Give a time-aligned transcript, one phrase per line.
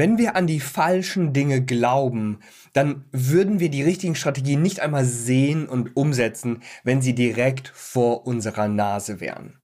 [0.00, 2.38] Wenn wir an die falschen Dinge glauben,
[2.72, 8.26] dann würden wir die richtigen Strategien nicht einmal sehen und umsetzen, wenn sie direkt vor
[8.26, 9.60] unserer Nase wären.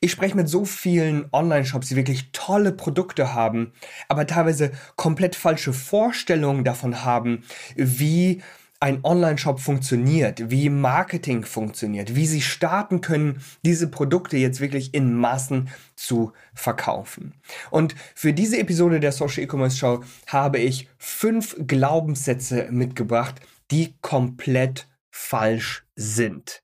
[0.00, 3.74] Ich spreche mit so vielen Online-Shops, die wirklich tolle Produkte haben,
[4.08, 7.44] aber teilweise komplett falsche Vorstellungen davon haben,
[7.76, 8.40] wie
[8.80, 15.14] ein Online-Shop funktioniert, wie Marketing funktioniert, wie sie starten können, diese Produkte jetzt wirklich in
[15.14, 17.34] Massen zu verkaufen.
[17.70, 23.40] Und für diese Episode der Social E-Commerce Show habe ich fünf Glaubenssätze mitgebracht,
[23.70, 26.62] die komplett falsch sind.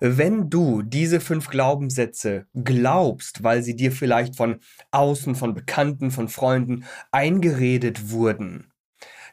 [0.00, 6.28] Wenn du diese fünf Glaubenssätze glaubst, weil sie dir vielleicht von außen, von Bekannten, von
[6.28, 8.71] Freunden eingeredet wurden,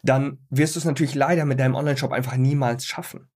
[0.03, 3.29] dann wirst du es natürlich leider mit deinem Online-Shop einfach niemals schaffen.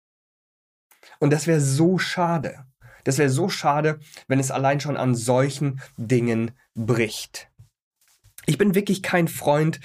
[1.20, 2.66] Und das wäre so schade.
[3.04, 7.50] Das wäre so schade, wenn es allein schon an solchen Dingen bricht.
[8.46, 9.80] Ich bin wirklich kein Freund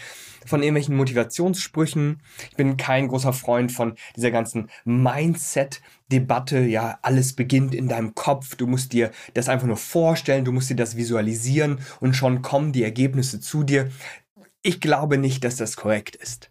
[0.44, 2.22] von irgendwelchen Motivationssprüchen.
[2.50, 6.60] Ich bin kein großer Freund von dieser ganzen Mindset-Debatte.
[6.60, 8.56] Ja, alles beginnt in deinem Kopf.
[8.56, 10.44] Du musst dir das einfach nur vorstellen.
[10.44, 13.90] Du musst dir das visualisieren und schon kommen die Ergebnisse zu dir.
[14.62, 16.50] Ich glaube nicht, dass das korrekt ist.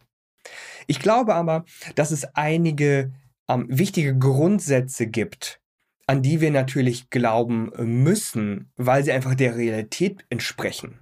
[0.87, 3.13] Ich glaube aber, dass es einige
[3.47, 5.61] ähm, wichtige Grundsätze gibt,
[6.05, 7.71] an die wir natürlich glauben
[8.03, 10.99] müssen, weil sie einfach der Realität entsprechen.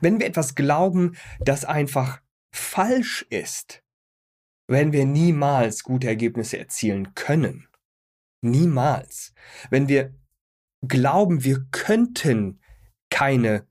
[0.00, 2.20] Wenn wir etwas glauben, das einfach
[2.52, 3.82] falsch ist,
[4.68, 7.68] werden wir niemals gute Ergebnisse erzielen können.
[8.40, 9.32] Niemals.
[9.70, 10.14] Wenn wir
[10.82, 12.60] glauben, wir könnten
[13.10, 13.66] keine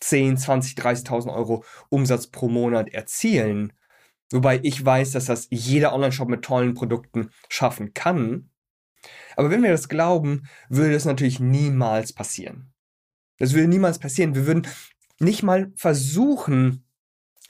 [0.00, 3.72] 10, 20, 30.000 Euro Umsatz pro Monat erzielen,
[4.32, 8.50] Wobei ich weiß, dass das jeder Online-Shop mit tollen Produkten schaffen kann.
[9.36, 12.72] Aber wenn wir das glauben, würde das natürlich niemals passieren.
[13.38, 14.34] Das würde niemals passieren.
[14.34, 14.66] Wir würden
[15.18, 16.84] nicht mal versuchen,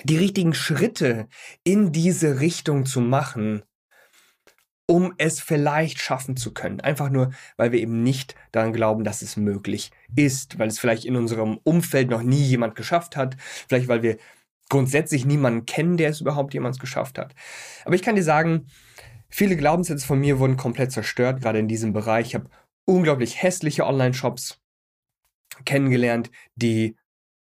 [0.03, 1.29] die richtigen Schritte
[1.63, 3.63] in diese Richtung zu machen,
[4.87, 6.81] um es vielleicht schaffen zu können.
[6.81, 11.05] Einfach nur, weil wir eben nicht daran glauben, dass es möglich ist, weil es vielleicht
[11.05, 13.37] in unserem Umfeld noch nie jemand geschafft hat,
[13.69, 14.19] vielleicht weil wir
[14.75, 17.33] grundsätzlich niemanden kennen, der es überhaupt jemals geschafft hat.
[17.85, 18.67] Aber ich kann dir sagen,
[19.29, 22.27] viele Glaubenssätze von mir wurden komplett zerstört, gerade in diesem Bereich.
[22.27, 22.51] Ich habe
[22.85, 24.61] unglaublich hässliche Online-Shops
[25.65, 26.97] kennengelernt, die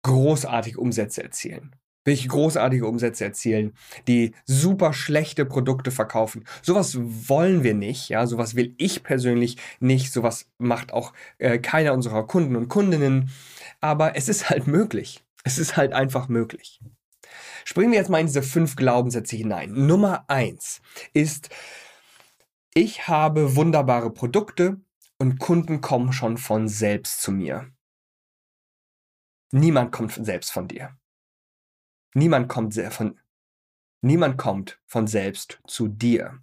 [0.02, 1.74] großartige Umsätze erzielen.
[2.04, 3.72] Wirklich großartige Umsätze erzielen,
[4.06, 6.44] die super schlechte Produkte verkaufen.
[6.60, 11.94] Sowas wollen wir nicht, ja, sowas will ich persönlich nicht, sowas macht auch äh, keiner
[11.94, 13.30] unserer Kunden und Kundinnen,
[13.80, 15.24] aber es ist halt möglich.
[15.44, 16.80] Es ist halt einfach möglich.
[17.68, 19.72] Springen wir jetzt mal in diese fünf Glaubenssätze hinein.
[19.72, 20.80] Nummer eins
[21.12, 21.50] ist,
[22.74, 24.80] ich habe wunderbare Produkte
[25.18, 27.72] und Kunden kommen schon von selbst zu mir.
[29.50, 30.96] Niemand kommt selbst von dir.
[32.14, 33.18] Niemand kommt von,
[34.00, 36.38] niemand kommt von selbst zu dir.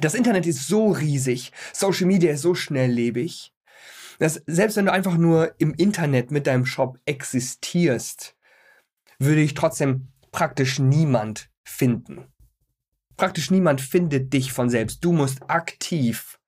[0.00, 3.54] Das Internet ist so riesig, Social Media ist so schnelllebig,
[4.18, 8.36] dass selbst wenn du einfach nur im Internet mit deinem Shop existierst,
[9.20, 12.32] würde ich trotzdem praktisch niemand finden.
[13.16, 15.04] Praktisch niemand findet dich von selbst.
[15.04, 16.38] Du musst aktiv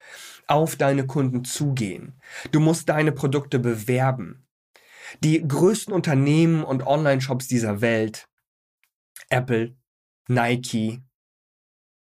[0.47, 2.21] auf deine Kunden zugehen.
[2.51, 4.47] Du musst deine Produkte bewerben.
[5.23, 8.29] Die größten Unternehmen und Online-Shops dieser Welt,
[9.29, 9.77] Apple,
[10.29, 11.03] Nike,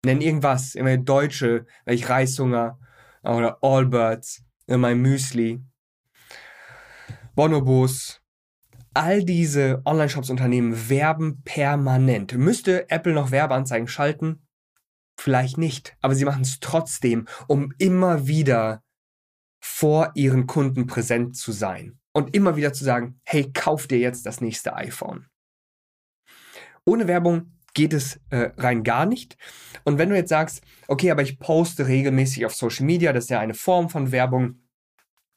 [0.05, 2.79] nenn irgendwas, immer Deutsche, welch Reishunger
[3.23, 5.63] oder Allbirds, mein Müsli,
[7.35, 8.23] Bonobos,
[8.97, 12.33] all diese Online-Shops-Unternehmen werben permanent.
[12.37, 14.47] Müsste Apple noch Werbeanzeigen schalten?
[15.19, 18.83] Vielleicht nicht, aber sie machen es trotzdem, um immer wieder
[19.61, 24.25] vor ihren Kunden präsent zu sein und immer wieder zu sagen, hey, kauf dir jetzt
[24.27, 25.27] das nächste iPhone.
[26.85, 29.37] Ohne Werbung geht es äh, rein gar nicht.
[29.85, 33.31] Und wenn du jetzt sagst, okay, aber ich poste regelmäßig auf Social Media, das ist
[33.31, 34.63] ja eine Form von Werbung.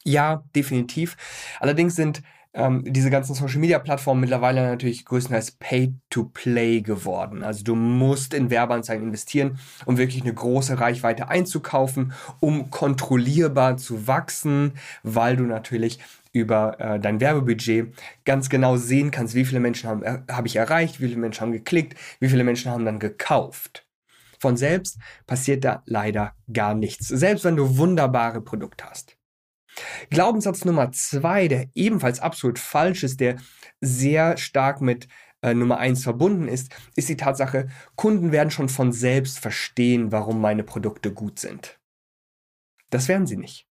[0.06, 1.18] Ja, definitiv.
[1.60, 2.22] Allerdings sind
[2.54, 7.44] ähm, diese ganzen Social Media Plattformen mittlerweile natürlich größtenteils Pay to Play geworden.
[7.44, 14.08] Also du musst in Werbeanzeigen investieren, um wirklich eine große Reichweite einzukaufen, um kontrollierbar zu
[14.08, 14.74] wachsen,
[15.04, 16.00] weil du natürlich
[16.32, 17.94] über äh, dein Werbebudget
[18.26, 21.52] ganz genau sehen kannst, wie viele Menschen äh, habe ich erreicht, wie viele Menschen haben
[21.52, 23.86] geklickt, wie viele Menschen haben dann gekauft.
[24.40, 24.98] Von selbst
[25.28, 29.19] passiert da leider gar nichts, selbst wenn du wunderbare Produkte hast.
[30.10, 33.38] Glaubenssatz Nummer zwei, der ebenfalls absolut falsch ist, der
[33.82, 35.08] sehr stark mit
[35.42, 40.42] äh, Nummer eins verbunden ist, ist die Tatsache, Kunden werden schon von selbst verstehen, warum
[40.42, 41.80] meine Produkte gut sind.
[42.90, 43.68] Das werden sie nicht.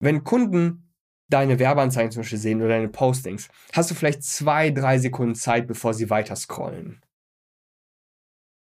[0.00, 0.94] Wenn Kunden
[1.28, 5.66] deine Werbeanzeigen zum Beispiel sehen oder deine Postings, hast du vielleicht zwei, drei Sekunden Zeit,
[5.66, 7.02] bevor sie weiter scrollen.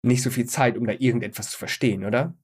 [0.01, 2.35] Nicht so viel Zeit, um da irgendetwas zu verstehen, oder?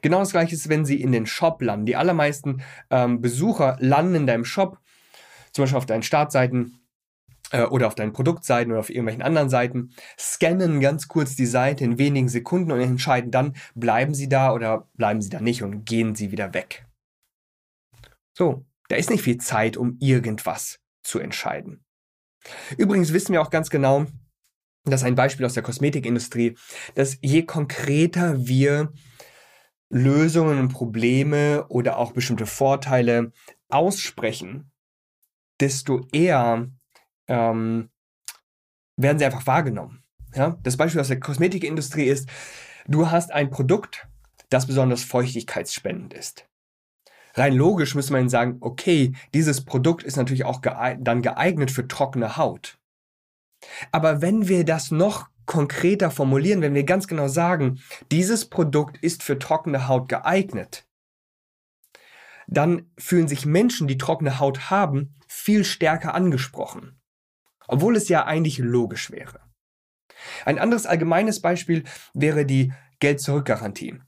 [0.00, 1.86] Genau das gleiche ist, wenn sie in den Shop landen.
[1.86, 4.78] Die allermeisten ähm, Besucher landen in deinem Shop,
[5.52, 6.82] zum Beispiel auf deinen Startseiten
[7.52, 11.84] äh, oder auf deinen Produktseiten oder auf irgendwelchen anderen Seiten, scannen ganz kurz die Seite
[11.84, 15.84] in wenigen Sekunden und entscheiden dann, bleiben sie da oder bleiben sie da nicht und
[15.84, 16.86] gehen sie wieder weg.
[18.34, 21.84] So, da ist nicht viel Zeit, um irgendwas zu entscheiden.
[22.76, 24.06] Übrigens wissen wir auch ganz genau,
[24.84, 26.56] das ist ein Beispiel aus der Kosmetikindustrie,
[26.94, 28.92] dass je konkreter wir
[29.92, 33.30] Lösungen und Probleme oder auch bestimmte Vorteile
[33.68, 34.70] aussprechen,
[35.60, 36.66] desto eher
[37.28, 37.90] ähm,
[38.96, 40.02] werden sie einfach wahrgenommen.
[40.34, 40.56] Ja?
[40.62, 42.30] Das Beispiel aus der Kosmetikindustrie ist,
[42.86, 44.08] du hast ein Produkt,
[44.48, 46.46] das besonders feuchtigkeitsspendend ist.
[47.34, 51.86] Rein logisch müsste man sagen, okay, dieses Produkt ist natürlich auch geeignet, dann geeignet für
[51.86, 52.78] trockene Haut.
[53.90, 57.80] Aber wenn wir das noch konkreter formulieren, wenn wir ganz genau sagen,
[58.10, 60.86] dieses Produkt ist für trockene Haut geeignet,
[62.46, 67.00] dann fühlen sich Menschen, die trockene Haut haben, viel stärker angesprochen.
[67.66, 69.40] Obwohl es ja eigentlich logisch wäre.
[70.44, 73.98] Ein anderes allgemeines Beispiel wäre die Geld-Zurück-Garantie.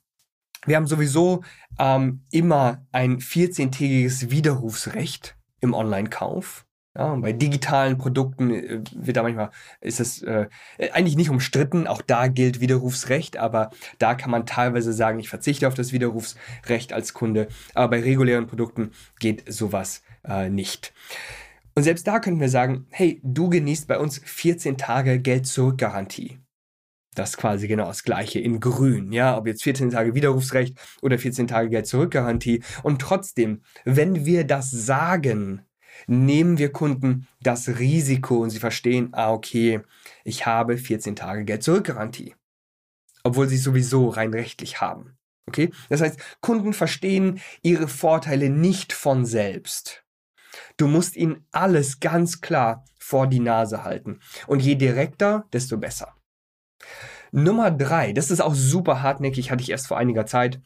[0.67, 1.45] Wir haben sowieso
[1.79, 6.67] ähm, immer ein 14-tägiges Widerrufsrecht im Online-Kauf.
[6.97, 9.51] Ja, bei digitalen Produkten äh, wird da manchmal,
[9.81, 10.47] ist es äh,
[10.93, 15.67] eigentlich nicht umstritten, auch da gilt Widerrufsrecht, aber da kann man teilweise sagen, ich verzichte
[15.67, 20.93] auf das Widerrufsrecht als Kunde, aber bei regulären Produkten geht sowas äh, nicht.
[21.75, 26.39] Und selbst da könnten wir sagen, hey, du genießt bei uns 14 Tage Geld-Zurück-Garantie.
[27.17, 31.19] Das ist quasi genau das gleiche in grün, ja, ob jetzt 14 Tage Widerrufsrecht oder
[31.19, 32.63] 14 Tage Geld-Zurück-Garantie.
[32.85, 35.63] Und trotzdem, wenn wir das sagen,
[36.07, 39.81] nehmen wir Kunden das Risiko und sie verstehen, ah, okay,
[40.25, 42.35] ich habe 14 Tage Geld-Zurück-Garantie.
[43.23, 45.17] Obwohl sie es sowieso rein rechtlich haben.
[45.47, 45.71] Okay?
[45.89, 50.05] Das heißt, Kunden verstehen ihre Vorteile nicht von selbst.
[50.77, 54.21] Du musst ihnen alles ganz klar vor die Nase halten.
[54.47, 56.15] Und je direkter, desto besser.
[57.33, 60.61] Nummer drei, das ist auch super hartnäckig, hatte ich erst vor einiger Zeit,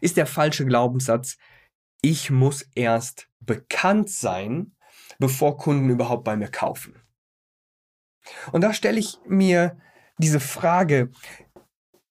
[0.00, 1.38] ist der falsche Glaubenssatz,
[2.02, 4.76] ich muss erst bekannt sein,
[5.18, 6.94] bevor Kunden überhaupt bei mir kaufen.
[8.52, 9.76] Und da stelle ich mir
[10.18, 11.10] diese Frage,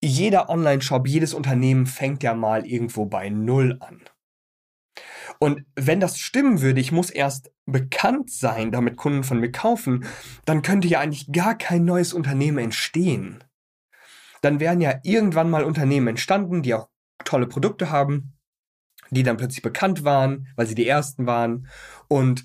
[0.01, 4.01] jeder Online-Shop, jedes Unternehmen fängt ja mal irgendwo bei Null an.
[5.39, 10.05] Und wenn das stimmen würde, ich muss erst bekannt sein, damit Kunden von mir kaufen,
[10.43, 13.45] dann könnte ja eigentlich gar kein neues Unternehmen entstehen.
[14.41, 16.89] Dann wären ja irgendwann mal Unternehmen entstanden, die auch
[17.23, 18.33] tolle Produkte haben,
[19.09, 21.67] die dann plötzlich bekannt waren, weil sie die ersten waren.
[22.07, 22.43] Und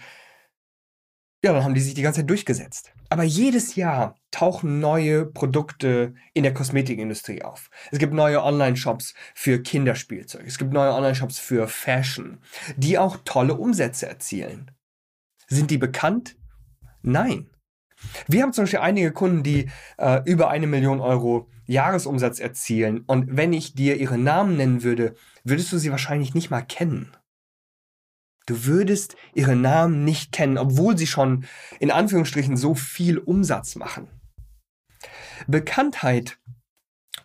[1.44, 2.92] ja, dann haben die sich die ganze Zeit durchgesetzt.
[3.10, 7.70] Aber jedes Jahr tauchen neue Produkte in der Kosmetikindustrie auf.
[7.90, 10.44] Es gibt neue Online-Shops für Kinderspielzeug.
[10.46, 12.38] Es gibt neue Online-Shops für Fashion,
[12.76, 14.70] die auch tolle Umsätze erzielen.
[15.46, 16.36] Sind die bekannt?
[17.02, 17.50] Nein.
[18.26, 23.04] Wir haben zum Beispiel einige Kunden, die äh, über eine Million Euro Jahresumsatz erzielen.
[23.06, 27.16] Und wenn ich dir ihre Namen nennen würde, würdest du sie wahrscheinlich nicht mal kennen.
[28.46, 31.46] Du würdest ihre Namen nicht kennen, obwohl sie schon
[31.80, 34.08] in Anführungsstrichen so viel Umsatz machen.
[35.46, 36.38] Bekanntheit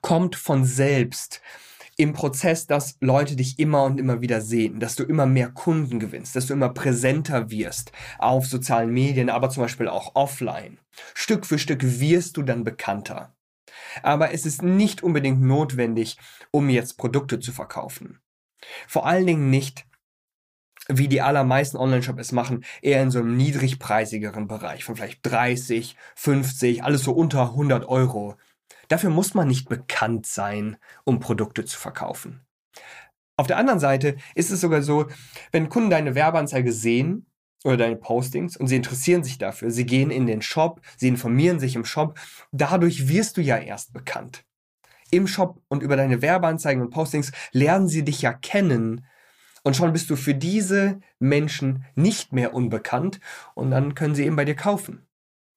[0.02, 1.42] kommt von selbst
[1.98, 6.00] im Prozess, dass Leute dich immer und immer wieder sehen, dass du immer mehr Kunden
[6.00, 10.80] gewinnst, dass du immer präsenter wirst auf sozialen Medien, aber zum Beispiel auch offline.
[11.14, 13.36] Stück für Stück wirst du dann bekannter.
[14.04, 16.18] Aber es ist nicht unbedingt notwendig,
[16.52, 18.20] um jetzt Produkte zu verkaufen.
[18.88, 19.86] Vor allen Dingen nicht,
[20.88, 25.96] wie die allermeisten Online-Shops es machen, eher in so einem niedrigpreisigeren Bereich von vielleicht 30,
[26.16, 28.36] 50, alles so unter 100 Euro.
[28.88, 32.42] Dafür muss man nicht bekannt sein, um Produkte zu verkaufen.
[33.38, 35.08] Auf der anderen Seite ist es sogar so,
[35.52, 37.29] wenn Kunden deine Werbeanzeige sehen
[37.64, 41.60] oder deine Postings und sie interessieren sich dafür, sie gehen in den Shop, sie informieren
[41.60, 42.18] sich im Shop,
[42.52, 44.46] dadurch wirst du ja erst bekannt.
[45.12, 49.06] Im Shop und über deine Werbeanzeigen und Postings lernen sie dich ja kennen
[49.64, 53.20] und schon bist du für diese Menschen nicht mehr unbekannt
[53.56, 55.06] und dann können sie eben bei dir kaufen.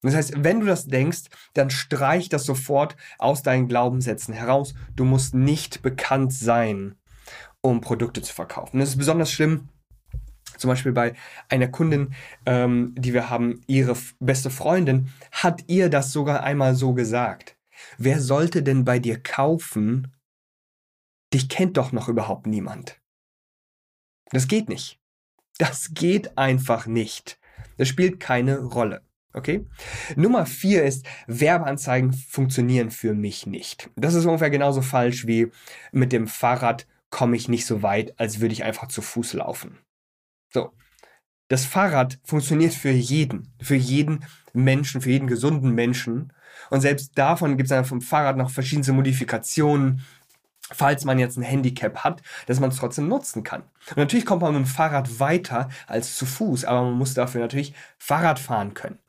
[0.01, 4.73] Das heißt, wenn du das denkst, dann streich das sofort aus deinen Glaubenssätzen heraus.
[4.95, 6.95] Du musst nicht bekannt sein,
[7.61, 8.79] um Produkte zu verkaufen.
[8.79, 9.69] Das ist besonders schlimm,
[10.57, 11.13] zum Beispiel bei
[11.49, 12.13] einer Kundin,
[12.45, 17.57] ähm, die wir haben, ihre beste Freundin, hat ihr das sogar einmal so gesagt.
[17.97, 20.13] Wer sollte denn bei dir kaufen?
[21.33, 22.99] Dich kennt doch noch überhaupt niemand.
[24.31, 24.99] Das geht nicht.
[25.57, 27.39] Das geht einfach nicht.
[27.77, 29.01] Das spielt keine Rolle.
[29.33, 29.65] Okay?
[30.15, 33.89] Nummer vier ist, Werbeanzeigen funktionieren für mich nicht.
[33.95, 35.51] Das ist ungefähr genauso falsch wie
[35.91, 39.77] mit dem Fahrrad komme ich nicht so weit, als würde ich einfach zu Fuß laufen.
[40.53, 40.71] So.
[41.49, 46.31] Das Fahrrad funktioniert für jeden, für jeden Menschen, für jeden gesunden Menschen.
[46.69, 50.03] Und selbst davon gibt es dann vom Fahrrad noch verschiedenste Modifikationen,
[50.71, 53.63] falls man jetzt ein Handicap hat, dass man es trotzdem nutzen kann.
[53.89, 57.41] Und natürlich kommt man mit dem Fahrrad weiter als zu Fuß, aber man muss dafür
[57.41, 58.99] natürlich Fahrrad fahren können.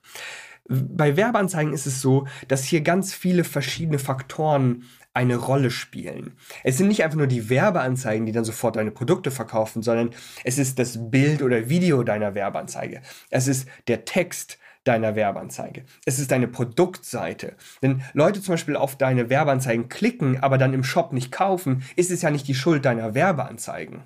[0.69, 4.85] Bei Werbeanzeigen ist es so, dass hier ganz viele verschiedene Faktoren
[5.15, 6.37] eine Rolle spielen.
[6.65, 10.11] Es sind nicht einfach nur die Werbeanzeigen, die dann sofort deine Produkte verkaufen, sondern
[10.43, 13.01] es ist das Bild oder Video deiner Werbeanzeige.
[13.31, 15.85] Es ist der Text deiner Werbeanzeige.
[16.05, 17.57] Es ist deine Produktseite.
[17.81, 22.11] Wenn Leute zum Beispiel auf deine Werbeanzeigen klicken, aber dann im Shop nicht kaufen, ist
[22.11, 24.03] es ja nicht die Schuld deiner Werbeanzeigen.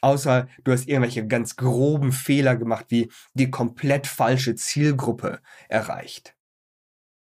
[0.00, 6.37] Außer du hast irgendwelche ganz groben Fehler gemacht, wie die komplett falsche Zielgruppe erreicht.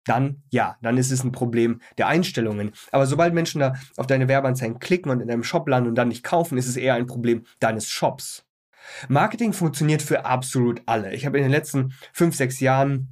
[0.09, 2.73] Dann ja, dann ist es ein Problem der Einstellungen.
[2.91, 6.09] Aber sobald Menschen da auf deine Werbeanzeigen klicken und in deinem Shop landen und dann
[6.09, 8.45] nicht kaufen, ist es eher ein Problem deines Shops.
[9.09, 11.13] Marketing funktioniert für absolut alle.
[11.15, 13.09] Ich habe in den letzten fünf, sechs Jahren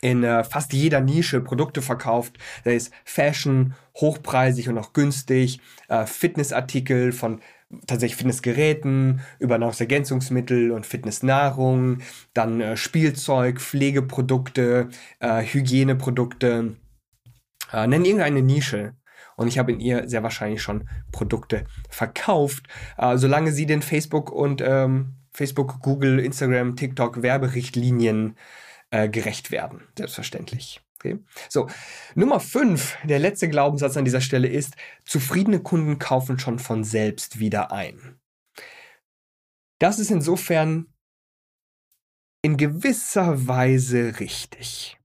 [0.00, 2.38] in äh, fast jeder Nische Produkte verkauft.
[2.64, 7.40] Da ist Fashion, hochpreisig und auch günstig, äh, Fitnessartikel von
[7.86, 11.98] tatsächlich Fitnessgeräten, über Nahrungsergänzungsmittel und Fitnessnahrung,
[12.34, 14.88] dann äh, Spielzeug, Pflegeprodukte,
[15.20, 16.76] äh, Hygieneprodukte.
[17.72, 18.94] Äh, nenn irgendeine Nische
[19.36, 22.66] und ich habe in ihr sehr wahrscheinlich schon Produkte verkauft,
[22.98, 28.36] äh, solange sie den Facebook und ähm, Facebook, Google, Instagram, TikTok Werberichtlinien
[28.90, 30.82] äh, gerecht werden, selbstverständlich.
[31.02, 31.18] Okay.
[31.48, 31.66] So,
[32.14, 37.38] Nummer 5, der letzte Glaubenssatz an dieser Stelle ist, zufriedene Kunden kaufen schon von selbst
[37.38, 38.20] wieder ein.
[39.78, 40.92] Das ist insofern
[42.42, 44.98] in gewisser Weise richtig.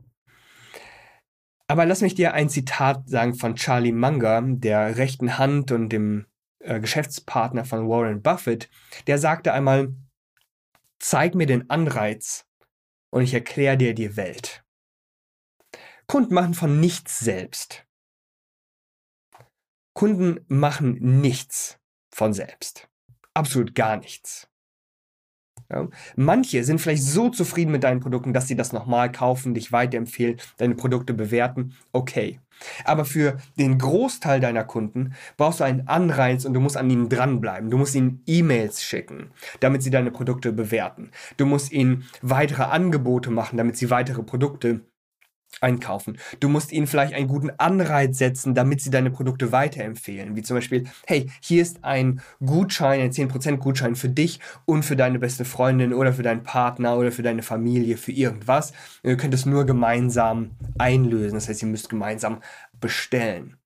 [1.67, 6.25] Aber lass mich dir ein Zitat sagen von Charlie Munger, der rechten Hand und dem
[6.59, 8.69] äh, Geschäftspartner von Warren Buffett.
[9.07, 9.95] Der sagte einmal,
[10.99, 12.45] zeig mir den Anreiz
[13.11, 14.64] und ich erkläre dir die Welt.
[16.07, 17.85] Kunden machen von nichts selbst.
[19.93, 21.79] Kunden machen nichts
[22.13, 22.89] von selbst.
[23.33, 24.49] Absolut gar nichts.
[25.71, 25.87] Ja.
[26.15, 30.37] Manche sind vielleicht so zufrieden mit deinen Produkten, dass sie das nochmal kaufen, dich weiterempfehlen,
[30.57, 31.75] deine Produkte bewerten.
[31.91, 32.39] Okay.
[32.83, 37.09] Aber für den Großteil deiner Kunden brauchst du einen Anreiz und du musst an ihnen
[37.09, 37.69] dranbleiben.
[37.69, 41.11] Du musst ihnen E-Mails schicken, damit sie deine Produkte bewerten.
[41.37, 44.81] Du musst ihnen weitere Angebote machen, damit sie weitere Produkte
[45.61, 46.17] einkaufen.
[46.39, 50.35] Du musst ihnen vielleicht einen guten Anreiz setzen, damit sie deine Produkte weiterempfehlen.
[50.35, 54.95] Wie zum Beispiel, hey, hier ist ein Gutschein, ein 10% Gutschein für dich und für
[54.95, 58.73] deine beste Freundin oder für deinen Partner oder für deine Familie, für irgendwas.
[59.03, 61.35] Ihr könnt es nur gemeinsam einlösen.
[61.35, 62.41] Das heißt, ihr müsst gemeinsam
[62.79, 63.57] bestellen.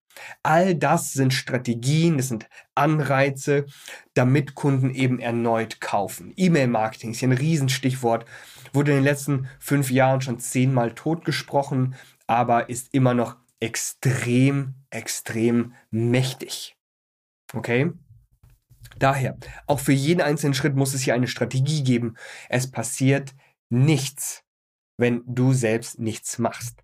[0.43, 3.65] All das sind Strategien, das sind Anreize,
[4.13, 6.33] damit Kunden eben erneut kaufen.
[6.35, 8.25] E-Mail-Marketing ist hier ein Riesenstichwort
[8.73, 11.95] wurde in den letzten fünf Jahren schon zehnmal totgesprochen,
[12.27, 16.77] aber ist immer noch extrem, extrem mächtig.
[17.53, 17.91] Okay?
[18.97, 22.15] Daher, auch für jeden einzelnen Schritt muss es hier eine Strategie geben.
[22.49, 23.33] Es passiert
[23.69, 24.43] nichts,
[24.97, 26.83] wenn du selbst nichts machst.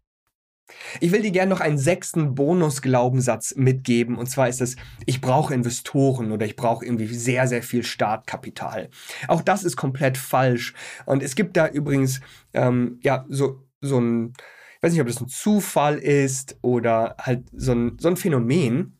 [0.99, 4.17] Ich will dir gerne noch einen sechsten Bonus-Glaubenssatz mitgeben.
[4.17, 8.89] Und zwar ist es, ich brauche Investoren oder ich brauche irgendwie sehr, sehr viel Startkapital.
[9.27, 10.73] Auch das ist komplett falsch.
[11.05, 12.21] Und es gibt da übrigens,
[12.53, 14.33] ähm, ja, so, so ein,
[14.77, 18.97] ich weiß nicht, ob das ein Zufall ist oder halt so ein, so ein Phänomen,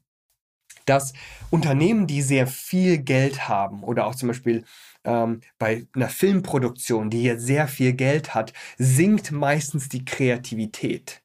[0.86, 1.13] dass
[1.50, 4.63] Unternehmen, die sehr viel Geld haben oder auch zum Beispiel
[5.03, 11.25] ähm, bei einer Filmproduktion, die jetzt sehr viel Geld hat, sinkt meistens die Kreativität.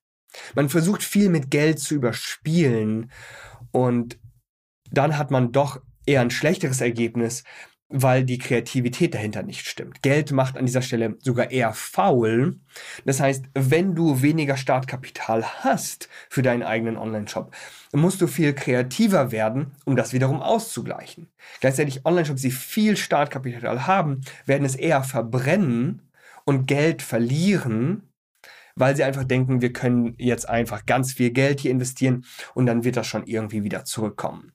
[0.55, 3.11] Man versucht viel mit Geld zu überspielen
[3.73, 4.19] und
[4.91, 7.45] dann hat man doch eher ein schlechteres Ergebnis,
[7.91, 10.01] weil die Kreativität dahinter nicht stimmt.
[10.03, 12.61] Geld macht an dieser Stelle sogar eher faul.
[13.05, 17.53] Das heißt, wenn du weniger Startkapital hast für deinen eigenen Online-Shop,
[17.93, 21.29] musst du viel kreativer werden, um das wiederum auszugleichen.
[21.61, 26.03] Gleichzeitig Online-Shops, die viel Startkapital haben, werden es eher verbrennen
[26.45, 28.10] und Geld verlieren,
[28.81, 32.83] weil sie einfach denken, wir können jetzt einfach ganz viel Geld hier investieren und dann
[32.83, 34.53] wird das schon irgendwie wieder zurückkommen.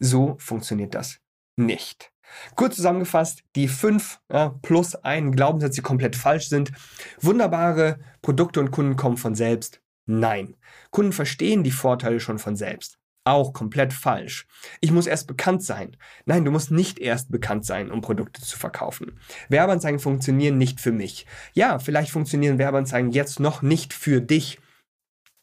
[0.00, 1.18] So funktioniert das
[1.56, 2.10] nicht.
[2.56, 6.72] Kurz zusammengefasst, die fünf ja, plus einen Glaubenssatz, die komplett falsch sind.
[7.20, 9.80] Wunderbare Produkte und Kunden kommen von selbst.
[10.06, 10.56] Nein.
[10.90, 12.98] Kunden verstehen die Vorteile schon von selbst.
[13.24, 14.46] Auch komplett falsch.
[14.80, 15.96] Ich muss erst bekannt sein.
[16.24, 19.18] Nein, du musst nicht erst bekannt sein, um Produkte zu verkaufen.
[19.48, 21.26] Werbeanzeigen funktionieren nicht für mich.
[21.52, 24.58] Ja, vielleicht funktionieren Werbeanzeigen jetzt noch nicht für dich.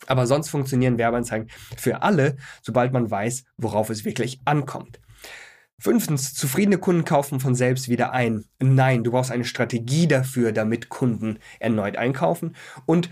[0.07, 4.99] Aber sonst funktionieren Werbeanzeigen für alle, sobald man weiß, worauf es wirklich ankommt.
[5.77, 8.45] Fünftens, zufriedene Kunden kaufen von selbst wieder ein.
[8.59, 12.55] Nein, du brauchst eine Strategie dafür, damit Kunden erneut einkaufen.
[12.85, 13.09] Und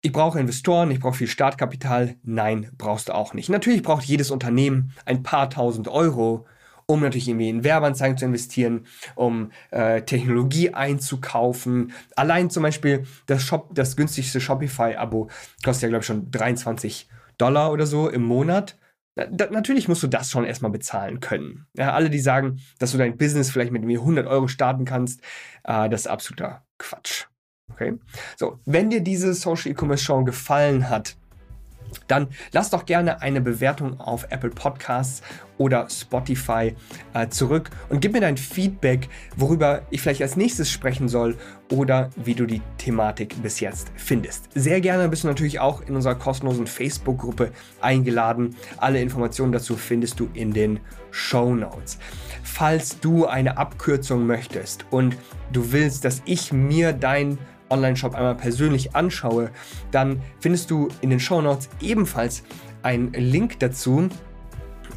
[0.00, 2.16] ich brauche Investoren, ich brauche viel Startkapital.
[2.22, 3.48] Nein, brauchst du auch nicht.
[3.48, 6.46] Natürlich braucht jedes Unternehmen ein paar tausend Euro,
[6.86, 8.86] um natürlich irgendwie in Werbeanzeigen zu investieren,
[9.16, 11.92] um äh, Technologie einzukaufen.
[12.16, 15.28] Allein zum Beispiel das, Shop, das günstigste Shopify-Abo
[15.64, 18.78] kostet ja, glaube ich, schon 23 Dollar oder so im Monat.
[19.16, 21.66] Da, natürlich musst du das schon erstmal bezahlen können.
[21.76, 25.20] Ja, alle, die sagen, dass du dein Business vielleicht mit 100 Euro starten kannst,
[25.64, 27.26] äh, das ist absoluter Quatsch.
[27.72, 27.94] Okay?
[28.36, 31.16] So, wenn dir diese Social E-Commerce Show gefallen hat,
[32.06, 35.22] dann lass doch gerne eine Bewertung auf Apple Podcasts
[35.56, 36.74] oder Spotify
[37.14, 41.36] äh, zurück und gib mir dein Feedback, worüber ich vielleicht als nächstes sprechen soll
[41.70, 44.48] oder wie du die Thematik bis jetzt findest.
[44.54, 48.56] Sehr gerne bist du natürlich auch in unserer kostenlosen Facebook-Gruppe eingeladen.
[48.76, 51.98] Alle Informationen dazu findest du in den Show Notes.
[52.44, 55.16] Falls du eine Abkürzung möchtest und
[55.52, 57.38] du willst, dass ich mir dein
[57.70, 59.50] Online-Shop einmal persönlich anschaue,
[59.90, 62.42] dann findest du in den Show Notes ebenfalls
[62.82, 64.08] einen Link dazu,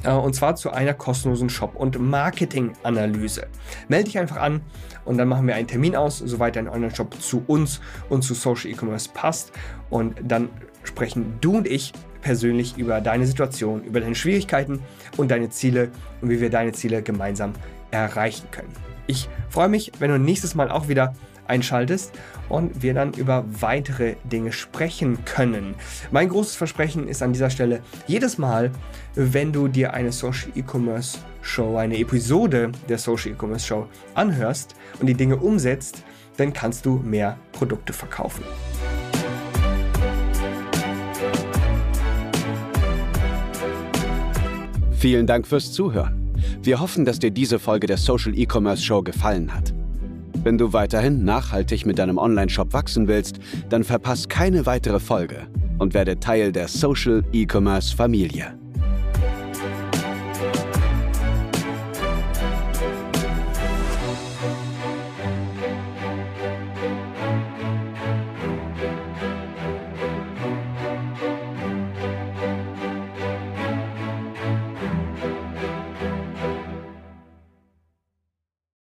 [0.03, 3.47] äh, und zwar zu einer kostenlosen Shop- und Marketing-Analyse.
[3.87, 4.61] Melde dich einfach an
[5.05, 8.71] und dann machen wir einen Termin aus, soweit dein Online-Shop zu uns und zu Social
[8.71, 9.51] E-Commerce passt.
[9.89, 10.49] Und dann
[10.83, 14.79] sprechen du und ich persönlich über deine Situation, über deine Schwierigkeiten
[15.17, 15.89] und deine Ziele
[16.21, 17.53] und wie wir deine Ziele gemeinsam
[17.89, 18.69] erreichen können.
[19.07, 21.13] Ich freue mich, wenn du nächstes Mal auch wieder
[21.51, 22.13] einschaltest
[22.49, 25.75] und wir dann über weitere Dinge sprechen können.
[26.09, 28.71] Mein großes Versprechen ist an dieser Stelle, jedes Mal,
[29.15, 35.07] wenn du dir eine Social E-Commerce Show, eine Episode der Social E-Commerce Show anhörst und
[35.07, 36.03] die Dinge umsetzt,
[36.37, 38.43] dann kannst du mehr Produkte verkaufen.
[44.93, 46.31] Vielen Dank fürs Zuhören.
[46.61, 49.73] Wir hoffen, dass dir diese Folge der Social E-Commerce Show gefallen hat.
[50.43, 55.93] Wenn du weiterhin nachhaltig mit deinem Online-Shop wachsen willst, dann verpass keine weitere Folge und
[55.93, 58.60] werde Teil der Social E-Commerce Familie.